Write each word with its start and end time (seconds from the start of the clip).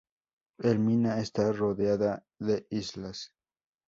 El 0.57 0.79
Mina 0.79 1.19
está 1.19 1.51
rodeada 1.51 2.25
de 2.39 2.65
islas. 2.71 3.35